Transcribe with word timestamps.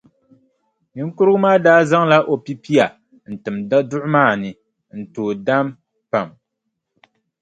Niŋkurugu 0.95 1.39
maa 1.43 1.57
daa 1.65 1.81
zaŋla 1.89 2.17
o 2.31 2.33
pipia 2.45 2.85
n-tim 3.31 3.55
daduɣu 3.69 4.07
maa 4.15 4.33
ni 4.41 4.49
n- 4.97 5.07
tooi 5.13 5.35
daam 5.45 5.67
pam. 6.11 6.29